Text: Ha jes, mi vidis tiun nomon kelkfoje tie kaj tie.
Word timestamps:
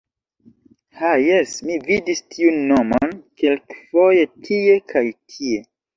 Ha 1.01 1.11
jes, 1.23 1.51
mi 1.67 1.75
vidis 1.89 2.23
tiun 2.35 2.57
nomon 2.71 3.13
kelkfoje 3.43 4.25
tie 4.49 4.79
kaj 4.95 5.05
tie. 5.35 5.67